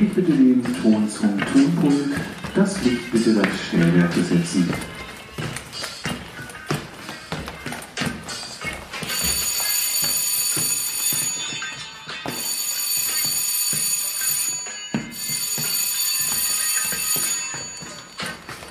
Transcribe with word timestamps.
Ich 0.00 0.12
bitte 0.12 0.30
den 0.30 0.62
Ton 0.80 1.08
zum 1.08 1.36
Tonpult, 1.40 2.14
das 2.54 2.84
Licht 2.84 3.10
bitte 3.10 3.34
bei 3.34 3.48
Stellwerke 3.66 4.22
setzen. 4.22 4.68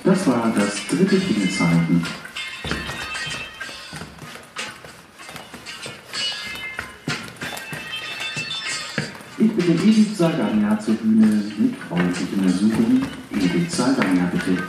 Das 0.02 0.26
war 0.26 0.50
das 0.56 0.86
dritte 0.86 1.20
Fingerzeiten. 1.20 1.97
Ich 9.58 9.66
bitte 9.66 9.82
Edith 9.82 10.16
Sagania 10.16 10.78
zur 10.78 10.94
Bühne 10.94 11.26
mit 11.58 11.74
freundlichen 11.76 12.44
Ersuchen. 12.44 13.04
Edith 13.32 13.74
Sagania 13.74 14.30
bitte. 14.32 14.62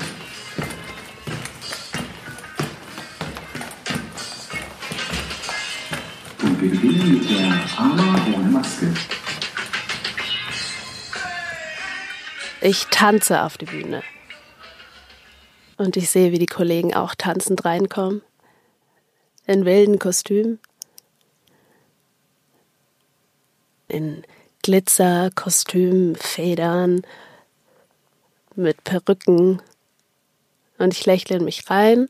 Und 6.41 6.61
wir 6.61 6.71
beginnen 6.71 7.13
mit 7.13 7.29
der 7.29 7.79
Ama 7.79 8.19
ohne 8.35 8.49
Maske. 8.49 8.91
Ich 12.61 12.87
tanze 12.87 13.43
auf 13.43 13.59
die 13.59 13.65
Bühne. 13.65 14.01
Und 15.77 15.97
ich 15.97 16.09
sehe, 16.09 16.31
wie 16.31 16.39
die 16.39 16.47
Kollegen 16.47 16.95
auch 16.95 17.13
tanzend 17.13 17.63
reinkommen. 17.63 18.23
In 19.45 19.65
wilden 19.65 19.99
Kostümen. 19.99 20.59
In 23.87 24.23
Glitzer, 24.61 25.29
Kostümen, 25.35 26.15
Federn, 26.15 27.01
mit 28.55 28.83
Perücken. 28.83 29.61
Und 30.77 30.93
ich 30.93 31.05
lächle 31.05 31.37
in 31.37 31.45
mich 31.45 31.69
rein. 31.69 32.09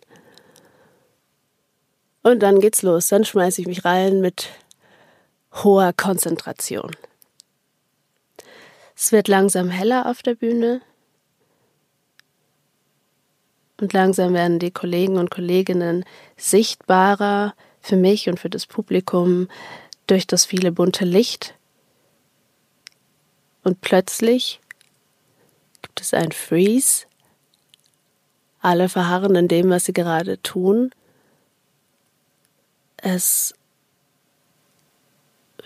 Und 2.23 2.39
dann 2.41 2.59
geht's 2.59 2.81
los. 2.81 3.07
Dann 3.07 3.25
schmeiße 3.25 3.61
ich 3.61 3.67
mich 3.67 3.85
rein 3.85 4.21
mit 4.21 4.49
hoher 5.53 5.93
Konzentration. 5.93 6.95
Es 8.95 9.11
wird 9.11 9.27
langsam 9.27 9.69
heller 9.69 10.07
auf 10.07 10.21
der 10.21 10.35
Bühne. 10.35 10.81
Und 13.79 13.93
langsam 13.93 14.33
werden 14.33 14.59
die 14.59 14.71
Kollegen 14.71 15.17
und 15.17 15.31
Kolleginnen 15.31 16.03
sichtbarer 16.35 17.55
für 17.79 17.95
mich 17.95 18.27
und 18.27 18.39
für 18.39 18.49
das 18.49 18.65
Publikum 18.65 19.47
durch 20.07 20.27
das 20.27 20.45
viele 20.45 20.71
bunte 20.71 21.05
Licht. 21.05 21.55
Und 23.69 23.81
plötzlich 23.81 24.59
gibt 25.83 26.01
es 26.01 26.15
ein 26.15 26.31
Freeze. 26.31 27.05
Alle 28.61 28.89
verharren 28.89 29.35
in 29.35 29.47
dem, 29.47 29.69
was 29.69 29.85
sie 29.85 29.93
gerade 29.93 30.41
tun. 30.41 30.89
Es 32.97 33.53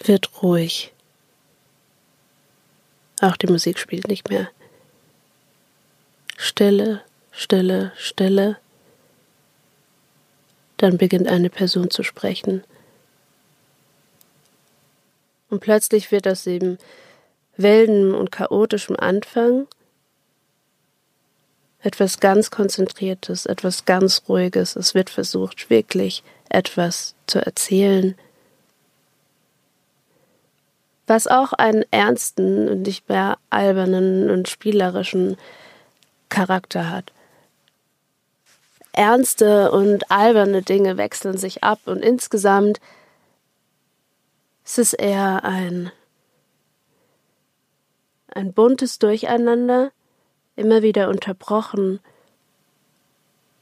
wird 0.04 0.44
ruhig. 0.44 0.92
Auch 3.22 3.38
die 3.38 3.48
Musik 3.48 3.80
spielt 3.80 4.10
nicht 4.10 4.30
mehr. 4.30 4.50
Stille, 6.36 7.06
Stille, 7.32 7.94
Stille. 7.96 8.60
Dann 10.76 10.98
beginnt 10.98 11.30
eine 11.30 11.50
Person 11.50 11.90
zu 11.90 12.04
sprechen. 12.04 12.66
Und 15.50 15.62
plötzlich 15.62 16.12
wird 16.12 16.28
aus 16.28 16.44
dem 16.44 16.78
wilden 17.58 18.14
und 18.14 18.32
chaotischen 18.32 18.96
Anfang. 18.96 19.68
Etwas 21.80 22.20
ganz 22.20 22.50
Konzentriertes, 22.50 23.46
etwas 23.46 23.86
ganz 23.86 24.24
Ruhiges. 24.28 24.76
Es 24.76 24.96
wird 24.96 25.10
versucht, 25.10 25.70
wirklich 25.70 26.24
etwas 26.50 27.16
zu 27.28 27.46
erzählen, 27.46 28.16
was 31.08 31.28
auch 31.28 31.52
einen 31.54 31.84
ernsten 31.92 32.70
und 32.70 32.84
nicht 32.84 33.10
mehr 33.10 33.38
albernen 33.50 34.30
und 34.30 34.48
spielerischen 34.48 35.36
Charakter 36.30 36.90
hat. 36.90 37.12
Ernste 38.94 39.72
und 39.72 40.12
alberne 40.12 40.62
Dinge 40.62 40.98
wechseln 40.98 41.38
sich 41.38 41.64
ab 41.64 41.80
und 41.86 42.02
insgesamt 42.02 42.80
ist 44.64 44.80
es 44.80 44.94
eher 44.94 45.44
ein, 45.44 45.92
ein 48.36 48.54
buntes 48.54 49.00
Durcheinander, 49.00 49.92
immer 50.56 50.82
wieder 50.82 51.10
unterbrochen 51.10 52.00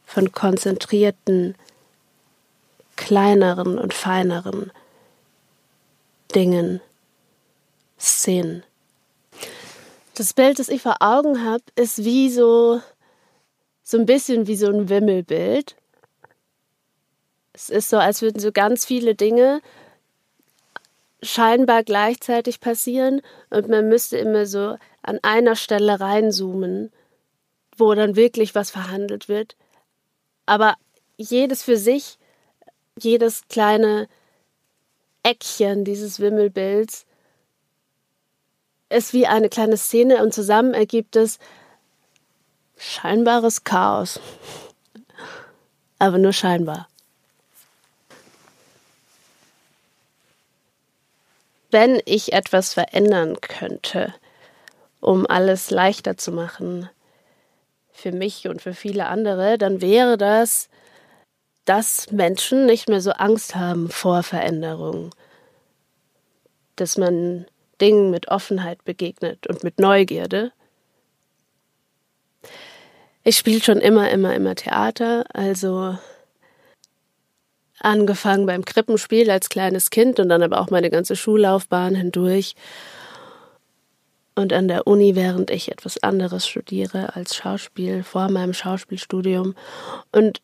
von 0.06 0.32
konzentrierten, 0.32 1.56
kleineren 2.96 3.78
und 3.78 3.94
feineren 3.94 4.72
Dingen, 6.36 6.82
Szenen. 8.00 8.64
Das 10.16 10.34
Bild, 10.34 10.59
das 10.59 10.70
ich 10.70 10.82
vor 10.82 10.98
Augen 11.00 11.46
habe, 11.46 11.64
ist 11.76 12.03
wie 12.03 12.30
so 12.30 12.82
so 13.84 13.98
ein 13.98 14.06
bisschen 14.06 14.48
wie 14.48 14.56
so 14.56 14.68
ein 14.68 14.90
Wimmelbild. 14.90 15.76
Es 17.53 17.70
ist 17.70 17.90
so, 17.90 17.98
als 17.98 18.22
würden 18.22 18.40
so 18.40 18.52
ganz 18.52 18.86
viele 18.86 19.16
Dinge 19.16 19.62
scheinbar 21.22 21.84
gleichzeitig 21.84 22.59
passieren 22.59 23.22
und 23.50 23.70
man 23.70 23.88
müsste 23.88 24.18
immer 24.18 24.46
so 24.46 24.78
an 25.04 25.20
einer 25.22 25.56
Stelle 25.56 26.00
reinzoomen, 26.00 26.92
wo 27.78 27.94
dann 27.94 28.16
wirklich 28.16 28.56
was 28.56 28.72
verhandelt 28.72 29.30
wird. 29.30 29.56
Aber 30.46 30.76
jedes 31.18 31.64
für 31.64 31.78
sich, 31.78 32.18
jedes 33.00 33.48
kleine 33.48 34.08
Eckchen 35.24 35.86
dieses 35.86 36.20
Wimmelbilds 36.20 37.06
ist 38.90 39.14
wie 39.14 39.28
eine 39.28 39.50
kleine 39.50 39.78
Szene 39.78 40.22
und 40.24 40.34
zusammen 40.34 40.74
ergibt 40.74 41.16
es 41.16 41.40
scheinbares 42.78 43.64
Chaos. 43.64 44.20
Aber 46.00 46.18
nur 46.18 46.34
scheinbar. 46.34 46.88
Wenn 51.72 52.02
ich 52.06 52.34
etwas 52.34 52.74
verändern 52.74 53.40
könnte, 53.42 54.14
um 55.00 55.26
alles 55.26 55.72
leichter 55.72 56.18
zu 56.18 56.32
machen, 56.32 56.90
für 57.92 58.12
mich 58.12 58.48
und 58.48 58.62
für 58.62 58.74
viele 58.74 59.08
andere, 59.08 59.58
dann 59.58 59.82
wäre 59.82 60.18
das, 60.18 60.70
dass 61.66 62.12
Menschen 62.12 62.66
nicht 62.66 62.90
mehr 62.90 63.02
so 63.02 63.12
Angst 63.12 63.56
haben 63.56 63.90
vor 63.90 64.24
Veränderungen. 64.24 65.12
Dass 66.76 66.98
man 66.98 67.46
Dingen 67.80 68.12
mit 68.12 68.28
Offenheit 68.28 68.84
begegnet 68.84 69.48
und 69.48 69.64
mit 69.64 69.80
Neugierde 69.80 70.52
ich 73.24 73.38
spiele 73.38 73.62
schon 73.62 73.78
immer, 73.78 74.09
immer, 74.09 74.34
immer 74.34 74.56
Theater. 74.56 75.26
Also 75.34 75.98
angefangen 77.84 78.46
beim 78.46 78.66
Krippenspiel 78.66 79.30
als 79.30 79.50
kleines 79.50 79.90
Kind 79.90 80.19
und 80.19 80.30
dann 80.30 80.44
aber 80.44 80.59
auch 80.59 80.69
meine 80.69 80.90
ganze 80.90 81.16
Schullaufbahn 81.16 81.96
hindurch. 81.96 82.56
Und 84.36 84.53
an 84.53 84.68
der 84.68 84.88
Uni, 84.88 85.16
während 85.16 85.52
ich 85.52 85.72
etwas 85.72 86.02
anderes 86.02 86.47
studiere 86.47 87.16
als 87.16 87.36
Schauspiel, 87.36 88.03
vor 88.03 88.30
meinem 88.30 88.53
Schauspielstudium. 88.53 89.56
Und 90.11 90.41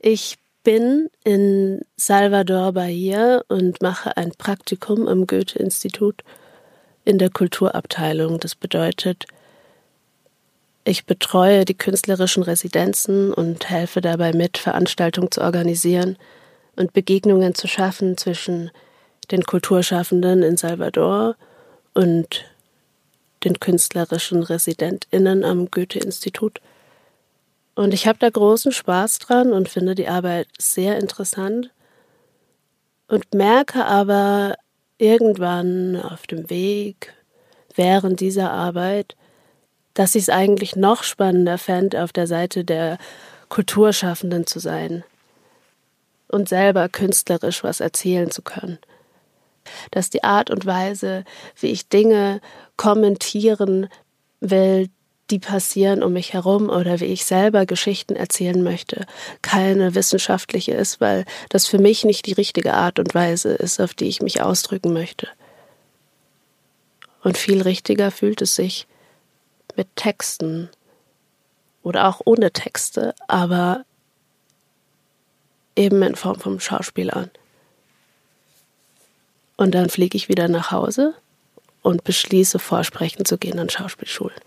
ich 0.00 0.36
bin 0.62 1.10
in 1.22 1.82
Salvador 1.96 2.72
Bahia 2.72 3.42
und 3.48 3.82
mache 3.82 4.16
ein 4.16 4.32
Praktikum 4.32 5.06
am 5.06 5.26
Goethe-Institut 5.26 6.22
in 7.04 7.18
der 7.18 7.28
Kulturabteilung. 7.28 8.40
Das 8.40 8.54
bedeutet, 8.54 9.26
ich 10.84 11.04
betreue 11.04 11.66
die 11.66 11.76
künstlerischen 11.76 12.42
Residenzen 12.42 13.32
und 13.32 13.68
helfe 13.68 14.00
dabei 14.00 14.32
mit, 14.32 14.56
Veranstaltungen 14.56 15.30
zu 15.30 15.42
organisieren 15.42 16.16
und 16.76 16.92
Begegnungen 16.92 17.54
zu 17.54 17.68
schaffen 17.68 18.16
zwischen 18.16 18.70
den 19.30 19.44
Kulturschaffenden 19.44 20.42
in 20.42 20.56
Salvador 20.56 21.36
und 21.94 22.44
den 23.44 23.60
künstlerischen 23.60 24.42
Residentinnen 24.42 25.44
am 25.44 25.70
Goethe-Institut. 25.70 26.60
Und 27.74 27.92
ich 27.92 28.06
habe 28.06 28.18
da 28.18 28.30
großen 28.30 28.72
Spaß 28.72 29.18
dran 29.18 29.52
und 29.52 29.68
finde 29.68 29.94
die 29.94 30.08
Arbeit 30.08 30.48
sehr 30.58 30.98
interessant 30.98 31.70
und 33.08 33.34
merke 33.34 33.84
aber 33.84 34.56
irgendwann 34.98 36.00
auf 36.00 36.26
dem 36.26 36.48
Weg 36.50 37.12
während 37.74 38.20
dieser 38.20 38.52
Arbeit, 38.52 39.16
dass 39.94 40.14
ich 40.14 40.24
es 40.24 40.28
eigentlich 40.28 40.76
noch 40.76 41.02
spannender 41.02 41.58
fände, 41.58 42.02
auf 42.02 42.12
der 42.12 42.26
Seite 42.26 42.64
der 42.64 42.98
Kulturschaffenden 43.48 44.46
zu 44.46 44.58
sein 44.58 45.04
und 46.28 46.48
selber 46.48 46.88
künstlerisch 46.88 47.62
was 47.64 47.80
erzählen 47.80 48.30
zu 48.30 48.42
können. 48.42 48.78
dass 49.90 50.10
die 50.10 50.24
Art 50.24 50.50
und 50.50 50.66
Weise, 50.66 51.24
wie 51.58 51.68
ich 51.68 51.88
Dinge 51.88 52.40
kommentieren 52.76 53.88
will, 54.40 54.90
die 55.30 55.38
passieren 55.38 56.02
um 56.02 56.12
mich 56.12 56.34
herum 56.34 56.68
oder 56.68 57.00
wie 57.00 57.06
ich 57.06 57.24
selber 57.24 57.64
Geschichten 57.64 58.14
erzählen 58.14 58.62
möchte, 58.62 59.06
keine 59.40 59.94
wissenschaftliche 59.94 60.72
ist, 60.72 61.00
weil 61.00 61.24
das 61.48 61.66
für 61.66 61.78
mich 61.78 62.04
nicht 62.04 62.26
die 62.26 62.34
richtige 62.34 62.74
Art 62.74 62.98
und 62.98 63.14
Weise 63.14 63.54
ist, 63.54 63.80
auf 63.80 63.94
die 63.94 64.06
ich 64.06 64.20
mich 64.20 64.42
ausdrücken 64.42 64.92
möchte. 64.92 65.28
Und 67.22 67.38
viel 67.38 67.62
richtiger 67.62 68.10
fühlt 68.10 68.42
es 68.42 68.54
sich 68.54 68.86
mit 69.76 69.88
Texten 69.96 70.68
oder 71.82 72.06
auch 72.06 72.20
ohne 72.26 72.50
Texte, 72.50 73.14
aber 73.26 73.86
eben 75.76 76.02
in 76.02 76.14
Form 76.14 76.38
vom 76.38 76.60
Schauspiel 76.60 77.10
an. 77.10 77.30
Und 79.56 79.74
dann 79.74 79.88
fliege 79.88 80.16
ich 80.16 80.28
wieder 80.28 80.48
nach 80.48 80.70
Hause 80.70 81.14
und 81.82 82.04
beschließe, 82.04 82.58
vorsprechen 82.58 83.24
zu 83.24 83.38
gehen 83.38 83.58
an 83.58 83.70
Schauspielschulen. 83.70 84.40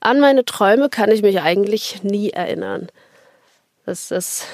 An 0.00 0.20
meine 0.20 0.44
Träume 0.44 0.88
kann 0.88 1.10
ich 1.10 1.22
mich 1.22 1.40
eigentlich 1.40 2.02
nie 2.04 2.30
erinnern. 2.30 2.88
Das 3.84 4.10
ist 4.10 4.46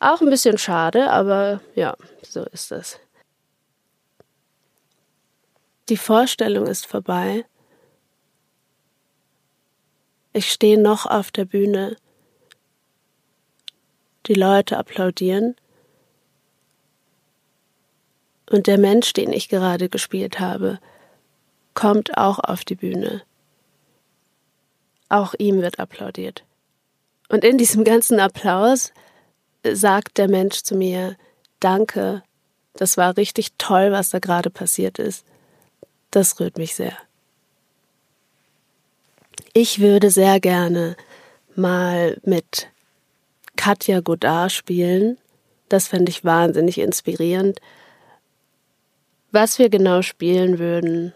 auch 0.00 0.20
ein 0.20 0.30
bisschen 0.30 0.58
schade, 0.58 1.10
aber 1.10 1.60
ja, 1.74 1.96
so 2.22 2.44
ist 2.44 2.72
es. 2.72 2.98
Die 5.88 5.96
Vorstellung 5.96 6.66
ist 6.66 6.86
vorbei. 6.86 7.44
Ich 10.32 10.52
stehe 10.52 10.80
noch 10.80 11.06
auf 11.06 11.30
der 11.30 11.46
Bühne. 11.46 11.96
Die 14.26 14.34
Leute 14.34 14.76
applaudieren. 14.76 15.56
Und 18.50 18.66
der 18.66 18.78
Mensch, 18.78 19.12
den 19.12 19.32
ich 19.32 19.48
gerade 19.48 19.88
gespielt 19.88 20.40
habe, 20.40 20.78
kommt 21.74 22.16
auch 22.16 22.38
auf 22.38 22.64
die 22.64 22.74
Bühne. 22.74 23.22
Auch 25.08 25.34
ihm 25.38 25.60
wird 25.60 25.78
applaudiert. 25.78 26.44
Und 27.28 27.44
in 27.44 27.58
diesem 27.58 27.84
ganzen 27.84 28.20
Applaus 28.20 28.92
sagt 29.64 30.18
der 30.18 30.28
Mensch 30.28 30.62
zu 30.62 30.74
mir, 30.74 31.16
danke, 31.60 32.22
das 32.74 32.96
war 32.96 33.16
richtig 33.16 33.52
toll, 33.58 33.92
was 33.92 34.10
da 34.10 34.18
gerade 34.18 34.50
passiert 34.50 34.98
ist. 34.98 35.24
Das 36.10 36.38
rührt 36.40 36.58
mich 36.58 36.74
sehr. 36.74 36.96
Ich 39.52 39.80
würde 39.80 40.10
sehr 40.10 40.40
gerne 40.40 40.96
mal 41.54 42.18
mit 42.24 42.68
Katja 43.68 44.00
Godard 44.00 44.50
spielen. 44.50 45.18
Das 45.68 45.88
fände 45.88 46.08
ich 46.08 46.24
wahnsinnig 46.24 46.78
inspirierend. 46.78 47.60
Was 49.30 49.58
wir 49.58 49.68
genau 49.68 50.00
spielen 50.00 50.58
würden, 50.58 51.12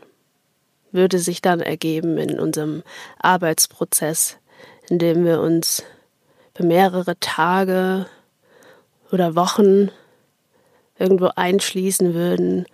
würde 0.90 1.18
sich 1.18 1.40
dann 1.40 1.60
ergeben 1.60 2.18
in 2.18 2.38
unserem 2.38 2.82
Arbeitsprozess, 3.18 4.36
in 4.90 4.98
dem 4.98 5.24
wir 5.24 5.40
uns 5.40 5.82
für 6.54 6.64
mehrere 6.64 7.18
Tage 7.20 8.04
oder 9.10 9.34
Wochen 9.34 9.88
irgendwo 10.98 11.30
einschließen 11.34 12.12
würden 12.12 12.66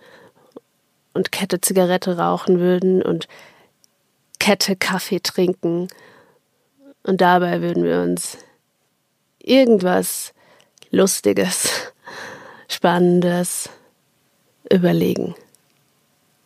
und 1.13 1.31
Kette 1.31 1.61
Zigarette 1.61 2.17
rauchen 2.17 2.59
würden 2.59 3.01
und 3.01 3.29
Kette 4.39 4.75
Kaffee 4.75 5.21
trinken. 5.21 5.87
Und 7.03 7.21
dabei 7.21 7.61
würden 7.61 7.85
wir 7.85 8.01
uns 8.01 8.39
irgendwas 9.49 10.33
Lustiges, 10.91 11.69
Spannendes 12.67 13.69
überlegen, 14.71 15.35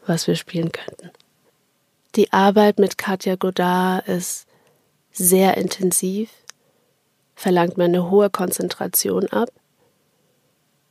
was 0.06 0.28
wir 0.28 0.36
spielen 0.36 0.72
könnten. 0.72 1.12
Die 2.16 2.32
Arbeit 2.32 2.80
mit 2.80 2.98
Katja 2.98 3.36
Godard 3.36 4.08
ist 4.08 4.48
sehr 5.12 5.58
intensiv, 5.58 6.30
verlangt 7.36 7.78
mir 7.78 7.86
eine 7.86 8.10
hohe 8.10 8.30
Konzentration 8.30 9.28
ab 9.28 9.50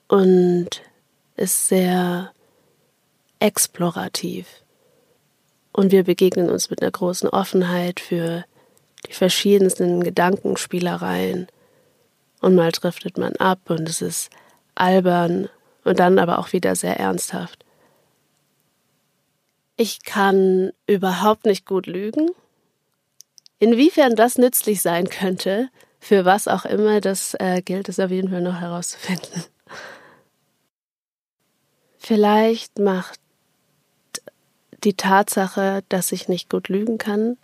und 0.09 0.83
ist 1.37 1.69
sehr 1.69 2.33
explorativ. 3.39 4.47
Und 5.73 5.91
wir 5.91 6.05
begegnen 6.05 6.51
uns 6.51 6.69
mit 6.69 6.83
einer 6.83 6.91
großen 6.91 7.29
Offenheit 7.31 7.99
für 8.01 8.45
die 9.09 9.15
verschiedensten 9.15 10.03
Gedankenspielereien. 10.05 11.49
Und 12.43 12.57
mal 12.57 12.73
driftet 12.73 13.19
man 13.19 13.37
ab 13.37 13.71
und 13.71 13.89
es 13.89 14.03
ist 14.03 14.29
albern 14.75 15.49
und 15.85 16.01
dann 16.01 16.19
aber 16.19 16.41
auch 16.41 16.53
wieder 16.53 16.75
sehr 16.75 16.99
ernsthaft. 16.99 17.65
Ich 19.77 20.03
kann 20.03 20.73
überhaupt 20.87 21.47
nicht 21.47 21.67
gut 21.67 21.87
lügen. 21.87 22.31
Inwiefern 23.61 24.17
das 24.17 24.39
nützlich 24.39 24.83
sein 24.83 25.09
könnte, 25.09 25.69
für 26.01 26.25
was 26.25 26.49
auch 26.49 26.65
immer, 26.65 27.01
das 27.01 27.35
äh, 27.35 27.63
gilt 27.63 27.89
es 27.89 28.01
auf 28.01 28.11
jeden 28.11 28.29
Fall 28.29 28.43
noch 28.43 28.61
herauszufinden. 28.61 29.45
Vielleicht 31.97 32.81
macht 32.81 33.21
die 34.83 34.95
Tatsache, 34.95 35.85
dass 35.89 36.11
ich 36.11 36.29
nicht 36.29 36.51
gut 36.51 36.69
lügen 36.69 36.99
kann, 36.99 37.37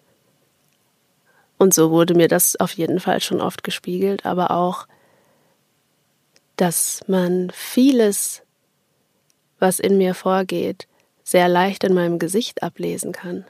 und 1.58 1.74
so 1.74 1.90
wurde 1.90 2.14
mir 2.14 2.28
das 2.28 2.56
auf 2.56 2.72
jeden 2.72 3.00
Fall 3.00 3.20
schon 3.20 3.40
oft 3.40 3.64
gespiegelt, 3.64 4.24
aber 4.24 4.52
auch, 4.52 4.86
dass 6.56 7.02
man 7.08 7.50
vieles, 7.52 8.42
was 9.58 9.80
in 9.80 9.98
mir 9.98 10.14
vorgeht, 10.14 10.86
sehr 11.24 11.48
leicht 11.48 11.84
in 11.84 11.94
meinem 11.94 12.18
Gesicht 12.18 12.62
ablesen 12.62 13.12
kann. 13.12 13.44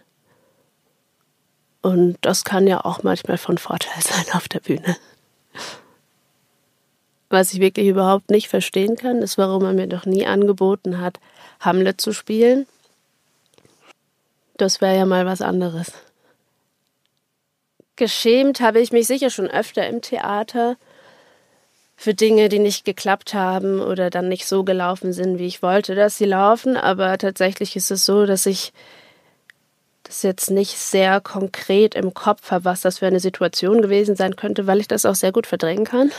Und 1.82 2.18
das 2.22 2.44
kann 2.44 2.66
ja 2.66 2.84
auch 2.84 3.02
manchmal 3.02 3.38
von 3.38 3.58
Vorteil 3.58 4.00
sein 4.02 4.24
auf 4.32 4.48
der 4.48 4.60
Bühne. 4.60 4.96
Was 7.30 7.52
ich 7.52 7.60
wirklich 7.60 7.86
überhaupt 7.86 8.30
nicht 8.30 8.48
verstehen 8.48 8.96
kann, 8.96 9.18
ist, 9.18 9.36
warum 9.36 9.62
er 9.64 9.74
mir 9.74 9.86
noch 9.86 10.06
nie 10.06 10.26
angeboten 10.26 10.98
hat, 10.98 11.20
Hamlet 11.60 12.00
zu 12.00 12.12
spielen. 12.12 12.66
Das 14.56 14.80
wäre 14.80 14.96
ja 14.96 15.04
mal 15.04 15.26
was 15.26 15.42
anderes. 15.42 15.92
Geschämt 17.98 18.60
habe 18.60 18.78
ich 18.78 18.92
mich 18.92 19.08
sicher 19.08 19.28
schon 19.28 19.50
öfter 19.50 19.84
im 19.88 20.02
Theater 20.02 20.76
für 21.96 22.14
Dinge, 22.14 22.48
die 22.48 22.60
nicht 22.60 22.84
geklappt 22.84 23.34
haben 23.34 23.80
oder 23.80 24.08
dann 24.08 24.28
nicht 24.28 24.46
so 24.46 24.62
gelaufen 24.62 25.12
sind, 25.12 25.40
wie 25.40 25.48
ich 25.48 25.62
wollte, 25.62 25.96
dass 25.96 26.16
sie 26.16 26.26
laufen. 26.26 26.76
Aber 26.76 27.18
tatsächlich 27.18 27.74
ist 27.74 27.90
es 27.90 28.04
so, 28.04 28.24
dass 28.24 28.46
ich 28.46 28.72
das 30.04 30.22
jetzt 30.22 30.48
nicht 30.48 30.78
sehr 30.78 31.20
konkret 31.20 31.96
im 31.96 32.14
Kopf 32.14 32.52
habe, 32.52 32.66
was 32.66 32.82
das 32.82 32.98
für 32.98 33.08
eine 33.08 33.18
Situation 33.18 33.82
gewesen 33.82 34.14
sein 34.14 34.36
könnte, 34.36 34.68
weil 34.68 34.78
ich 34.78 34.86
das 34.86 35.04
auch 35.04 35.16
sehr 35.16 35.32
gut 35.32 35.48
verdrängen 35.48 35.84
kann. 35.84 36.12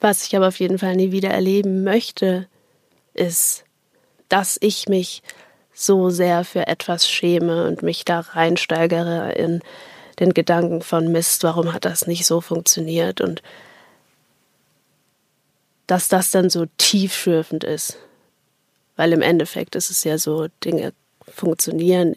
Was 0.00 0.26
ich 0.26 0.34
aber 0.34 0.48
auf 0.48 0.58
jeden 0.58 0.78
Fall 0.78 0.96
nie 0.96 1.12
wieder 1.12 1.28
erleben 1.28 1.84
möchte, 1.84 2.48
ist, 3.12 3.64
dass 4.30 4.56
ich 4.62 4.88
mich 4.88 5.22
so 5.72 6.10
sehr 6.10 6.44
für 6.44 6.66
etwas 6.66 7.08
schäme 7.08 7.66
und 7.66 7.82
mich 7.82 8.04
da 8.04 8.20
reinsteigere 8.20 9.32
in 9.32 9.60
den 10.18 10.34
Gedanken 10.34 10.82
von 10.82 11.10
Mist, 11.10 11.42
warum 11.44 11.72
hat 11.72 11.84
das 11.84 12.06
nicht 12.06 12.26
so 12.26 12.40
funktioniert 12.40 13.20
und 13.20 13.42
dass 15.86 16.08
das 16.08 16.30
dann 16.30 16.50
so 16.50 16.66
tiefschürfend 16.78 17.64
ist. 17.64 17.96
Weil 18.96 19.12
im 19.12 19.22
Endeffekt 19.22 19.74
ist 19.74 19.90
es 19.90 20.04
ja 20.04 20.18
so, 20.18 20.48
Dinge 20.62 20.92
funktionieren 21.26 22.16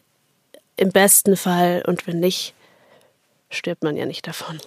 im 0.75 0.91
besten 0.91 1.37
Fall 1.37 1.83
und 1.87 2.05
wenn 2.05 2.19
nicht, 2.19 2.53
stirbt 3.49 3.83
man 3.83 3.95
ja 3.95 4.05
nicht 4.05 4.27
davon. 4.27 4.59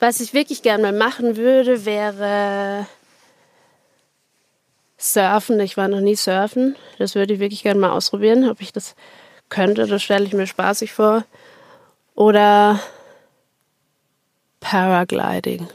Was 0.00 0.20
ich 0.20 0.34
wirklich 0.34 0.62
gerne 0.62 0.82
mal 0.82 0.92
machen 0.92 1.36
würde, 1.36 1.84
wäre 1.84 2.86
Surfen. 4.96 5.60
Ich 5.60 5.76
war 5.76 5.88
noch 5.88 6.00
nie 6.00 6.16
surfen. 6.16 6.76
Das 6.98 7.14
würde 7.14 7.34
ich 7.34 7.40
wirklich 7.40 7.62
gerne 7.62 7.80
mal 7.80 7.90
ausprobieren, 7.90 8.48
ob 8.48 8.60
ich 8.60 8.72
das 8.72 8.94
könnte. 9.48 9.86
Das 9.86 10.02
stelle 10.02 10.24
ich 10.24 10.32
mir 10.32 10.46
spaßig 10.46 10.92
vor. 10.92 11.24
Oder 12.14 12.80
Paragliding. 14.60 15.68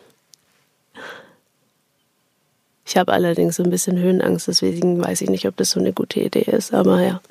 Ich 2.86 2.98
habe 2.98 3.14
allerdings 3.14 3.58
so 3.58 3.64
ein 3.64 3.70
bisschen 3.70 4.00
Höhenangst, 4.00 4.48
deswegen 4.48 5.04
weiß 5.04 5.22
ich 5.22 5.30
nicht, 5.30 5.48
ob 5.48 5.56
das 5.58 5.70
so 5.72 5.80
eine 5.80 5.94
gute 5.94 6.22
Idee 6.22 6.42
ist, 6.42 6.74
aber 6.74 7.02
ja. 7.02 7.22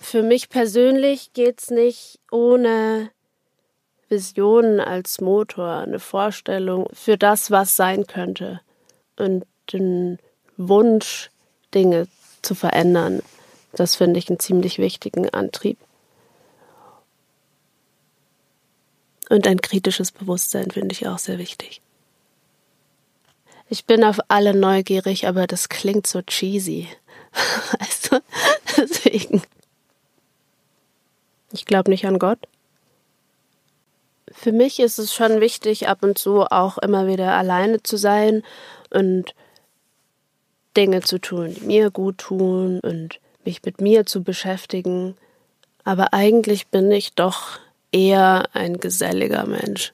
Für 0.00 0.22
mich 0.22 0.48
persönlich 0.48 1.32
geht 1.32 1.60
es 1.60 1.70
nicht 1.70 2.20
ohne 2.30 3.10
Visionen 4.08 4.78
als 4.78 5.20
Motor, 5.20 5.78
eine 5.78 5.98
Vorstellung 5.98 6.88
für 6.92 7.18
das, 7.18 7.50
was 7.50 7.74
sein 7.74 8.06
könnte 8.06 8.60
und 9.16 9.44
den 9.72 10.18
Wunsch, 10.56 11.30
Dinge 11.74 12.08
zu 12.42 12.54
verändern. 12.54 13.22
Das 13.72 13.96
finde 13.96 14.18
ich 14.18 14.28
einen 14.28 14.38
ziemlich 14.38 14.78
wichtigen 14.78 15.28
Antrieb. 15.30 15.78
Und 19.28 19.46
ein 19.46 19.60
kritisches 19.60 20.12
Bewusstsein 20.12 20.70
finde 20.70 20.92
ich 20.92 21.06
auch 21.08 21.18
sehr 21.18 21.38
wichtig. 21.38 21.80
Ich 23.68 23.84
bin 23.84 24.04
auf 24.04 24.20
alle 24.28 24.54
neugierig, 24.54 25.26
aber 25.26 25.46
das 25.46 25.68
klingt 25.68 26.06
so 26.06 26.22
cheesy. 26.22 26.88
Weißt 27.78 28.12
du? 28.12 28.20
Deswegen. 28.76 29.42
Ich 31.52 31.64
glaube 31.64 31.90
nicht 31.90 32.06
an 32.06 32.18
Gott. 32.18 32.38
Für 34.30 34.52
mich 34.52 34.78
ist 34.78 34.98
es 34.98 35.14
schon 35.14 35.40
wichtig, 35.40 35.88
ab 35.88 36.02
und 36.02 36.18
zu 36.18 36.42
auch 36.42 36.78
immer 36.78 37.06
wieder 37.06 37.32
alleine 37.32 37.82
zu 37.82 37.96
sein 37.96 38.42
und 38.90 39.34
Dinge 40.76 41.00
zu 41.02 41.18
tun, 41.18 41.54
die 41.54 41.64
mir 41.64 41.90
gut 41.90 42.18
tun 42.18 42.80
und 42.80 43.18
mich 43.44 43.62
mit 43.64 43.80
mir 43.80 44.06
zu 44.06 44.22
beschäftigen. 44.22 45.16
Aber 45.84 46.12
eigentlich 46.12 46.66
bin 46.68 46.90
ich 46.90 47.14
doch 47.14 47.58
eher 47.92 48.48
ein 48.52 48.78
geselliger 48.78 49.46
Mensch 49.46 49.92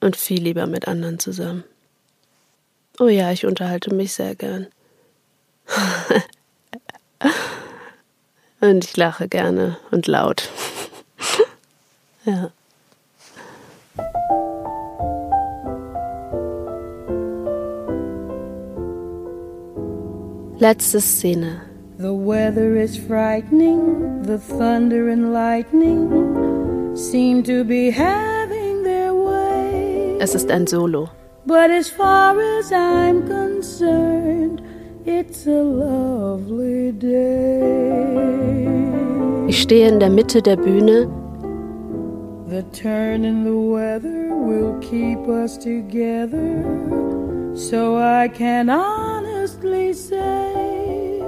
und 0.00 0.16
viel 0.16 0.42
lieber 0.42 0.66
mit 0.66 0.88
anderen 0.88 1.18
zusammen. 1.18 1.64
Oh 2.98 3.08
ja, 3.08 3.30
ich 3.30 3.44
unterhalte 3.44 3.94
mich 3.94 4.14
sehr 4.14 4.34
gern. 4.34 4.68
und 8.60 8.84
ich 8.84 8.96
lache 8.96 9.28
gerne 9.28 9.76
und 9.90 10.06
laut. 10.06 10.48
ja. 12.24 12.50
Letzte 20.58 21.00
Szene. 21.02 21.60
The 21.98 22.14
weather 22.14 22.76
is 22.76 22.96
frightening, 22.96 24.22
the 24.22 24.38
thunder 24.38 25.10
and 25.10 25.34
lightning 25.34 26.96
seem 26.96 27.42
to 27.42 27.62
be 27.62 27.90
having 27.90 28.82
their 28.82 29.14
way. 29.14 30.16
Es 30.18 30.34
ist 30.34 30.50
ein 30.50 30.66
Solo. 30.66 31.10
But 31.44 31.70
as 31.70 31.90
far 31.90 32.40
as 32.58 32.72
I'm 32.72 33.26
concerned, 33.28 34.62
it's 35.04 35.46
a 35.46 35.62
lovely 35.62 36.92
day. 36.92 38.66
Ich 39.48 39.60
stehe 39.60 39.88
in 39.88 40.00
der 40.00 40.08
Mitte 40.08 40.40
der 40.40 40.56
Bühne. 40.56 41.06
The 42.48 42.62
turn 42.72 43.24
in 43.26 43.44
the 43.44 43.54
weather 43.54 44.34
will 44.34 44.78
keep 44.80 45.28
us 45.28 45.58
together, 45.58 46.64
so 47.54 47.98
I 47.98 48.28
can 48.28 48.70
honestly 49.66 49.92
say 49.92 51.20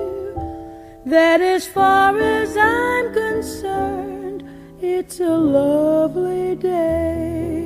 that 1.07 1.41
as 1.41 1.67
far 1.67 2.17
as 2.19 2.57
I'm 2.57 3.13
concerned, 3.13 4.45
it's 4.81 5.19
a 5.21 5.37
lovely 5.37 6.55
day. 6.57 7.65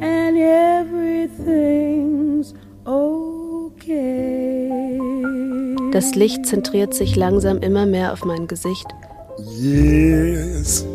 And 0.00 0.38
everything's 0.38 2.54
okay. 2.86 4.68
Das 5.92 6.14
Licht 6.14 6.46
zentriert 6.46 6.94
sich 6.94 7.16
langsam 7.16 7.58
immer 7.58 7.84
mehr 7.86 8.12
auf 8.12 8.24
mein 8.24 8.46
Gesicht. 8.46 8.86
Yes, 9.58 10.86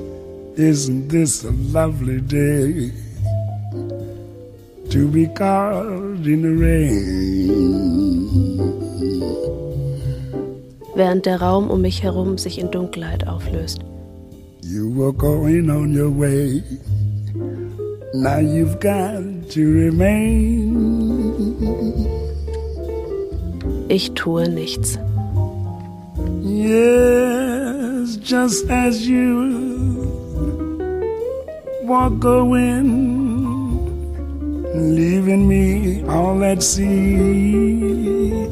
isn't 0.55 1.09
this 1.09 1.43
a 1.45 1.51
lovely 1.71 2.21
day 2.21 2.93
to 4.89 5.07
be 5.07 5.27
caught 5.27 6.25
in 6.25 6.41
the 6.41 6.49
rain? 6.49 8.27
Während 10.95 11.25
der 11.25 11.41
Raum 11.41 11.69
um 11.69 11.81
mich 11.81 12.01
herum 12.01 12.37
sich 12.37 12.59
in 12.59 12.71
Dunkelheit 12.71 13.27
auflöst. 13.27 13.79
You 14.63 14.89
were 14.95 15.13
going 15.13 15.69
on 15.69 15.93
your 15.93 16.09
way. 16.09 16.63
Now 18.13 18.39
you've 18.39 18.79
got 18.79 19.49
to 19.51 19.61
remain. 19.61 20.75
Ich 23.89 24.11
tue 24.13 24.49
nichts. 24.49 24.97
Yes, 26.41 28.17
just 28.17 28.69
as 28.69 29.07
you 29.07 30.07
walk 31.83 32.23
away, 32.25 32.81
leaving 34.77 35.47
me 35.47 36.03
all 36.07 36.43
at 36.43 36.61
sea. 36.61 38.45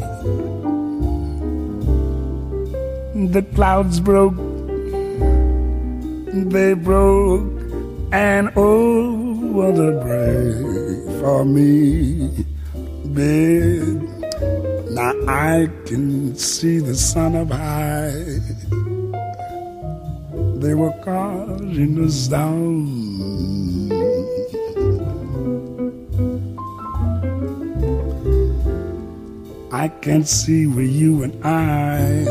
The 3.33 3.45
clouds 3.53 3.99
broke, 3.99 4.35
they 6.51 6.73
broke, 6.73 7.51
and 8.11 8.51
oh, 8.55 9.13
what 9.53 9.75
a 9.75 9.91
break 10.03 11.21
for 11.21 11.45
me, 11.45 12.45
babe. 13.13 14.01
Now 14.91 15.13
I 15.27 15.69
can 15.85 16.35
see 16.35 16.79
the 16.79 16.95
sun 16.95 17.35
up 17.35 17.51
high. 17.51 18.39
They 20.59 20.73
were 20.73 20.93
causing 21.03 22.03
us 22.03 22.27
down. 22.27 22.94
I 29.71 29.87
can't 29.87 30.27
see 30.27 30.67
where 30.67 30.85
you 30.85 31.23
and 31.23 31.43
I 31.43 32.25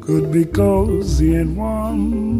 could 0.00 0.30
be 0.32 0.44
cozy 0.44 1.34
and 1.34 1.56
warm. 1.56 2.30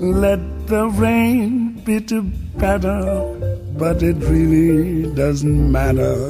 Let 0.00 0.40
the 0.66 0.88
rain 0.88 1.80
bitter 1.84 2.24
patter, 2.58 3.60
but 3.76 4.02
it 4.02 4.16
really 4.16 5.12
doesn't 5.14 5.70
matter 5.70 6.22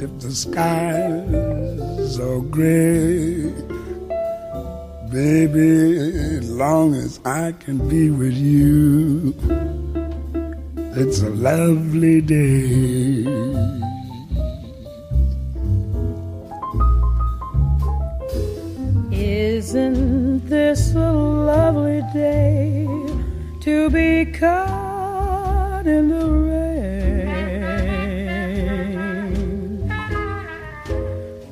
if 0.00 0.10
the 0.20 0.30
skies 0.30 2.18
are 2.18 2.40
gray. 2.40 3.52
Baby, 5.10 6.38
as 6.38 6.50
long 6.50 6.94
as 6.94 7.20
I 7.24 7.52
can 7.52 7.88
be 7.88 8.10
with 8.10 8.34
you, 8.34 9.34
it's 10.94 11.22
a 11.22 11.30
lovely 11.30 12.20
day. 12.20 13.24
Isn't 19.10 20.46
this 20.48 20.94
a 20.94 21.12
lovely 21.12 22.02
day 22.12 22.86
to 23.60 23.90
be 23.90 24.26
caught 24.26 25.86
in 25.86 26.08
the 26.08 26.28
rain? 26.28 26.62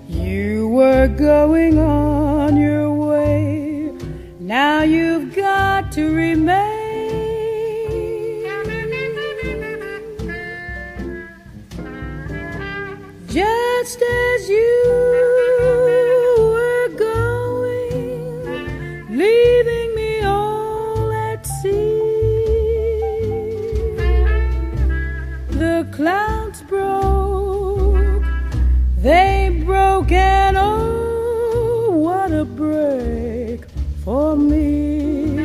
You 0.08 0.68
were 0.68 1.08
going 1.08 1.78
on 1.78 1.99
Just 13.90 14.02
as 14.02 14.48
you 14.48 14.82
were 16.52 16.88
going, 16.96 18.44
leaving 19.10 19.94
me 19.96 20.20
all 20.20 21.10
at 21.12 21.44
sea. 21.44 21.98
The 25.58 25.88
clouds 25.90 26.62
broke, 26.62 28.22
they 28.98 29.60
broke, 29.66 30.12
and 30.12 30.56
oh, 30.56 31.90
what 31.90 32.30
a 32.30 32.44
break 32.44 33.64
for 34.04 34.36
me. 34.36 35.40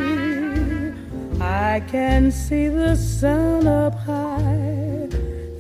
I 1.42 1.80
can 1.88 2.32
see 2.32 2.68
the 2.68 2.96
sun 2.96 3.66
up 3.66 3.96
high, 3.96 5.08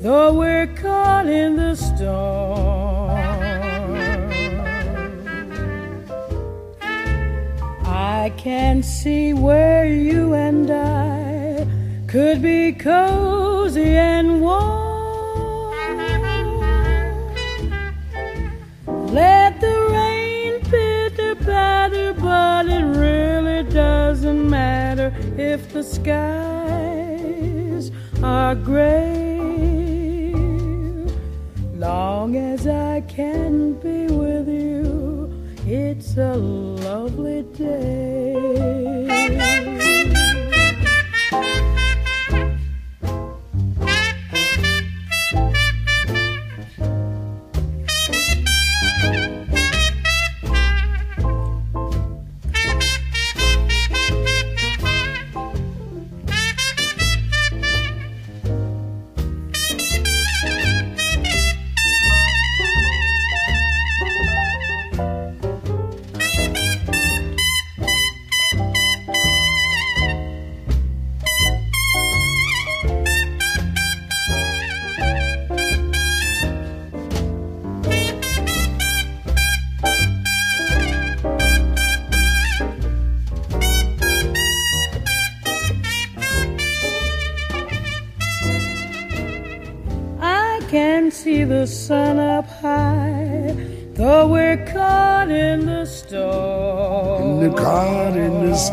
though 0.02 0.34
we're 0.34 0.68
caught 0.68 1.26
in 1.26 1.56
the 1.56 1.74
storm. 1.74 2.45
Can 8.46 8.84
see 8.84 9.34
where 9.34 9.88
you 9.88 10.36
and 10.36 10.70
I 10.70 11.66
could 12.06 12.44
be 12.44 12.74
cozy 12.74 13.98
and 13.98 14.40
warm. 14.40 15.74
Let 19.12 19.60
the 19.60 19.76
rain 19.98 20.62
pitter 20.62 21.34
patter, 21.44 22.14
but 22.14 22.68
it 22.68 22.84
really 22.84 23.64
doesn't 23.74 24.48
matter 24.48 25.12
if 25.40 25.74
the 25.74 25.82
skies 25.82 26.24
are 28.22 28.54
gray. 28.54 30.36
Long 31.74 32.36
as 32.36 32.68
I 32.68 33.02
can 33.08 33.74
be 33.86 34.06
with 34.06 34.48
you, 34.48 35.34
it's 35.66 36.16
a 36.16 36.36
lovely 36.36 37.42
day. 37.42 38.05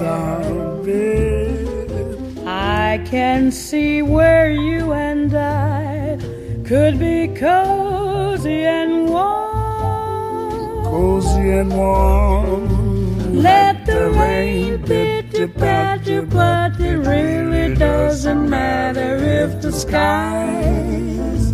The 0.03 0.43
storm, 0.43 0.85
babe. 0.85 2.39
I 2.47 3.03
can 3.07 3.51
see 3.51 4.03
where 4.03 4.51
you 4.51 4.93
and 4.93 5.35
I 5.35 6.19
could 6.65 6.99
be 6.99 7.29
cozy 7.29 8.65
and 8.65 9.09
warm. 9.09 10.85
Cozy 10.85 11.51
and 11.61 11.73
warm. 11.73 13.43
Let 13.43 13.87
the 13.87 14.11
rain 14.11 14.83
pitter 14.83 15.49
patter, 15.49 16.23
but 16.23 16.79
it 16.81 16.97
really 16.97 17.75
doesn't 17.75 18.49
matter 18.49 19.17
if 19.17 19.63
the 19.63 19.73
skies 19.73 21.45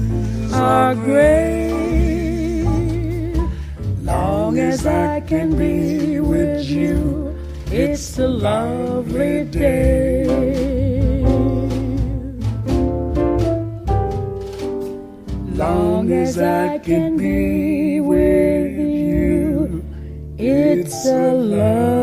are 0.52 0.94
gray. 0.94 1.68
Long 4.02 4.58
as 4.58 4.86
I 4.86 5.20
can 5.20 5.56
be 5.56 6.18
with 6.20 6.64
you, 6.64 7.27
it's 7.70 8.18
a 8.18 8.26
lovely 8.26 9.44
day. 9.44 10.24
Long 15.54 16.10
as 16.12 16.38
I 16.38 16.78
can 16.78 17.16
be 17.16 18.00
with 18.00 18.78
you, 18.78 19.84
it's 20.38 21.06
a 21.06 21.32
lovely 21.32 21.97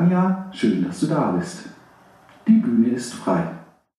Salgania. 0.00 0.46
Schön, 0.52 0.84
dass 0.84 1.00
du 1.00 1.06
da 1.06 1.32
bist. 1.32 1.68
Die 2.46 2.52
Bühne 2.52 2.88
ist 2.88 3.14
frei. 3.14 3.59